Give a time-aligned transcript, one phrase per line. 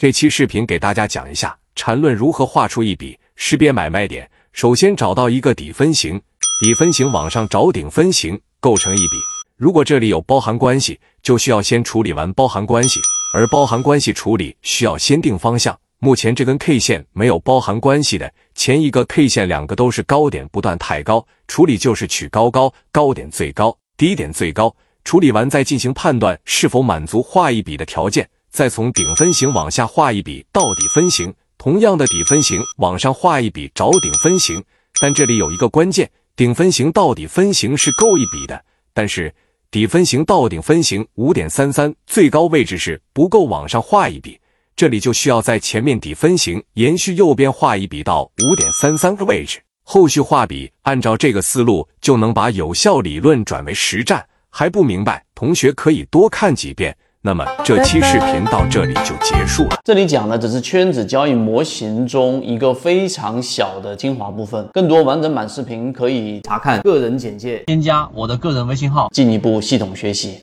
[0.00, 4.30] 这期视频给大家讲一下缠论如何画出一笔，识别买卖点。
[4.52, 6.22] 首先找到一个底分型，
[6.62, 9.16] 底分型往上找顶分型，构成一笔。
[9.56, 13.00] 如果这里有包含关系，就需要先处理完包含关系，
[13.34, 15.76] 而包含关系处理需要先定方向。
[15.98, 24.76] 目前这根 K 线没有包含关系的，前一个 K 线两个都是高点不断抬高，处理就是取高高，高点最高，低点最高。
[25.02, 28.28] 处理完再进行判断是否满足画一笔的条件，
[28.58, 31.32] 再从顶分型往下画一笔到底分型。
[31.58, 34.60] 同样的底分型往上画一笔找顶分型，
[35.00, 39.32] 但这里有一个关键，顶分型到底分型是够一笔的，但是。
[39.70, 44.40] 底分型到顶分型五点三三，最高位置是不够，往上画一笔，
[44.74, 54.26] 这里就需要在前面底分型延续右边画一笔到五点三三个位置，后续画笔按照这个思路就能把有效理论转为实战。
[54.50, 56.96] 还不明白，同学可以多看几遍。
[57.20, 59.78] 那么这期视频到这里就结束了。
[59.82, 70.36] 这里讲的只是圈子交易模型中一个非常小的精华部分，更多完整版视频可以查看个人简介，添加我的个人微信号，进一步系统学习。